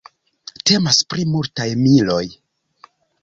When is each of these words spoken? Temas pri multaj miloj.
Temas 0.69 1.01
pri 1.11 1.27
multaj 1.35 1.67
miloj. 1.83 2.23